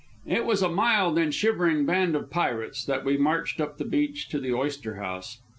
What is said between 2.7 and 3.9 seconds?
that we marched up the